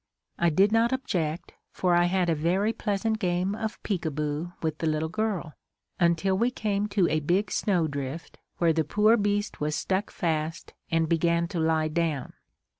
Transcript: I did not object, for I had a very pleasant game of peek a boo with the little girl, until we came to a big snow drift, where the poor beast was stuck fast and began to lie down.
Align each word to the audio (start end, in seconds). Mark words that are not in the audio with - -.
I 0.39 0.49
did 0.49 0.71
not 0.71 0.91
object, 0.91 1.53
for 1.69 1.93
I 1.93 2.05
had 2.05 2.27
a 2.27 2.33
very 2.33 2.73
pleasant 2.73 3.19
game 3.19 3.53
of 3.53 3.77
peek 3.83 4.03
a 4.03 4.09
boo 4.09 4.51
with 4.63 4.79
the 4.79 4.87
little 4.87 5.09
girl, 5.09 5.53
until 5.99 6.35
we 6.35 6.49
came 6.49 6.87
to 6.87 7.07
a 7.07 7.19
big 7.19 7.51
snow 7.51 7.85
drift, 7.87 8.39
where 8.57 8.73
the 8.73 8.83
poor 8.83 9.15
beast 9.15 9.61
was 9.61 9.75
stuck 9.75 10.09
fast 10.09 10.73
and 10.89 11.07
began 11.07 11.47
to 11.49 11.59
lie 11.59 11.87
down. 11.87 12.33